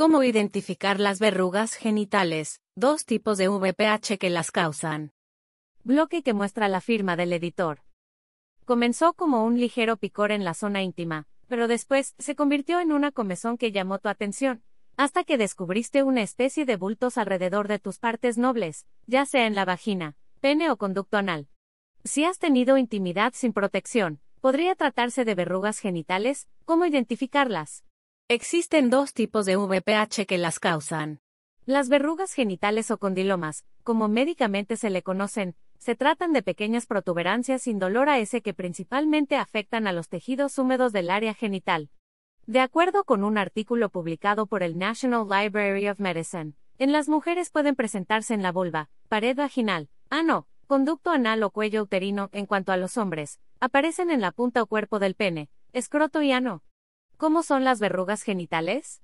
[0.00, 2.62] ¿Cómo identificar las verrugas genitales?
[2.74, 5.12] Dos tipos de VPH que las causan.
[5.84, 7.82] Bloque que muestra la firma del editor.
[8.64, 13.12] Comenzó como un ligero picor en la zona íntima, pero después se convirtió en una
[13.12, 14.62] comezón que llamó tu atención,
[14.96, 19.54] hasta que descubriste una especie de bultos alrededor de tus partes nobles, ya sea en
[19.54, 21.46] la vagina, pene o conducto anal.
[22.04, 27.84] Si has tenido intimidad sin protección, podría tratarse de verrugas genitales, ¿cómo identificarlas?
[28.32, 31.18] Existen dos tipos de VPH que las causan.
[31.66, 37.62] Las verrugas genitales o condilomas, como médicamente se le conocen, se tratan de pequeñas protuberancias
[37.62, 41.90] sin dolor a ese que principalmente afectan a los tejidos húmedos del área genital.
[42.46, 47.50] De acuerdo con un artículo publicado por el National Library of Medicine, en las mujeres
[47.50, 52.70] pueden presentarse en la vulva, pared vaginal, ano, conducto anal o cuello uterino, en cuanto
[52.70, 56.62] a los hombres, aparecen en la punta o cuerpo del pene, escroto y ano.
[57.20, 59.02] ¿Cómo son las verrugas genitales?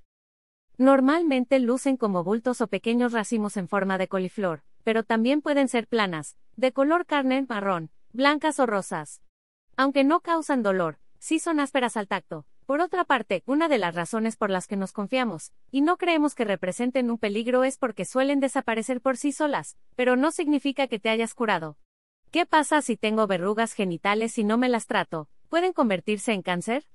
[0.78, 5.86] Normalmente lucen como bultos o pequeños racimos en forma de coliflor, pero también pueden ser
[5.86, 9.20] planas, de color carne marrón, blancas o rosas.
[9.76, 12.46] Aunque no causan dolor, sí son ásperas al tacto.
[12.64, 16.34] Por otra parte, una de las razones por las que nos confiamos, y no creemos
[16.34, 20.98] que representen un peligro es porque suelen desaparecer por sí solas, pero no significa que
[20.98, 21.76] te hayas curado.
[22.30, 25.28] ¿Qué pasa si tengo verrugas genitales y no me las trato?
[25.50, 26.86] ¿Pueden convertirse en cáncer?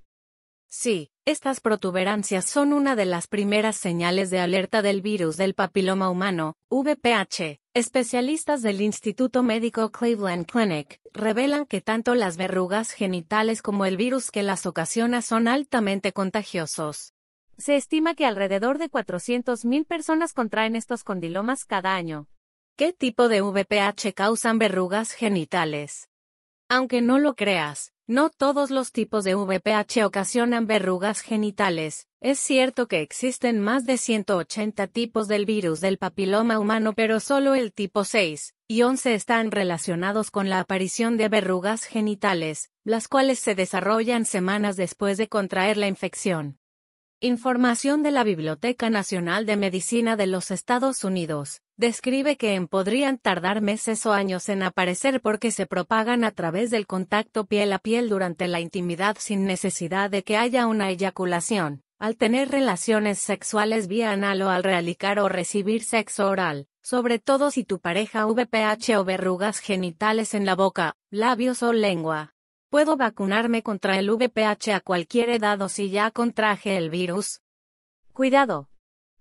[0.74, 6.10] Sí, estas protuberancias son una de las primeras señales de alerta del virus del papiloma
[6.10, 7.60] humano, VPH.
[7.74, 14.32] Especialistas del Instituto Médico Cleveland Clinic revelan que tanto las verrugas genitales como el virus
[14.32, 17.14] que las ocasiona son altamente contagiosos.
[17.58, 22.30] Se estima que alrededor de 400.000 personas contraen estos condilomas cada año.
[22.78, 26.11] ¿Qué tipo de VPH causan verrugas genitales?
[26.74, 32.08] Aunque no lo creas, no todos los tipos de VPH ocasionan verrugas genitales.
[32.22, 37.56] Es cierto que existen más de 180 tipos del virus del papiloma humano, pero solo
[37.56, 43.40] el tipo 6 y 11 están relacionados con la aparición de verrugas genitales, las cuales
[43.40, 46.61] se desarrollan semanas después de contraer la infección.
[47.24, 51.62] Información de la Biblioteca Nacional de Medicina de los Estados Unidos.
[51.78, 56.72] Describe que en podrían tardar meses o años en aparecer porque se propagan a través
[56.72, 61.84] del contacto piel a piel durante la intimidad sin necesidad de que haya una eyaculación,
[62.00, 67.52] al tener relaciones sexuales vía anal o al realicar o recibir sexo oral, sobre todo
[67.52, 72.34] si tu pareja VPH o verrugas genitales en la boca, labios o lengua.
[72.72, 77.42] ¿Puedo vacunarme contra el VPH a cualquier edad o si ya contraje el virus?
[78.14, 78.70] Cuidado.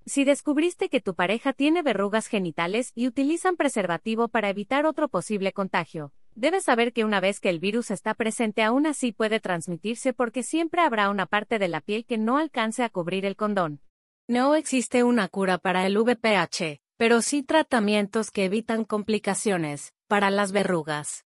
[0.06, 5.53] Si descubriste que tu pareja tiene verrugas genitales y utilizan preservativo para evitar otro posible
[5.53, 10.12] contagio, debes saber que una vez que el virus está presente aún así puede transmitirse
[10.12, 13.81] porque siempre habrá una parte de la piel que no alcance a cubrir el condón.
[14.28, 20.53] No existe una cura para el VPH, pero sí tratamientos que evitan complicaciones para las
[20.53, 21.25] verrugas.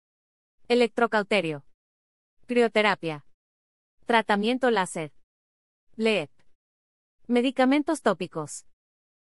[0.69, 1.65] Electrocauterio.
[2.53, 3.25] Crioterapia.
[4.05, 5.15] Tratamiento láser.
[5.97, 6.29] LED.
[7.27, 8.67] Medicamentos tópicos.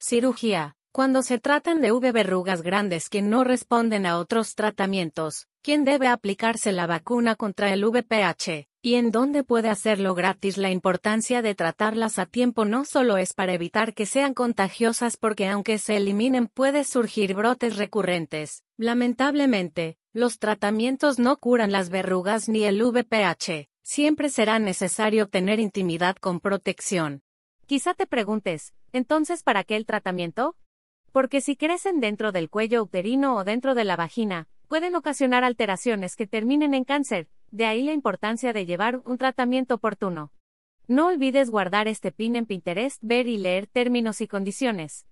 [0.02, 0.76] Cirugía.
[0.92, 6.10] Cuando se tratan de V verrugas grandes que no responden a otros tratamientos, ¿quién debe
[6.10, 8.68] aplicarse la vacuna contra el VPH?
[8.86, 10.60] ¿Y en dónde puede hacerlo gratis?
[10.60, 15.48] La importancia de tratarlas a tiempo no solo es para evitar que sean contagiosas porque
[15.48, 18.64] aunque se eliminen puede surgir brotes recurrentes.
[18.78, 23.70] Lamentablemente, los tratamientos no curan las verrugas ni el VPH.
[23.82, 27.24] Siempre será necesario tener intimidad con protección.
[27.66, 30.56] Quizá te preguntes, entonces, ¿para qué el tratamiento?
[31.12, 36.16] Porque si crecen dentro del cuello uterino o dentro de la vagina, pueden ocasionar alteraciones
[36.16, 40.34] que terminen en cáncer, de ahí la importancia de llevar un tratamiento oportuno.
[40.88, 45.08] No olvides guardar este pin en Pinterest, ver y leer términos y condiciones.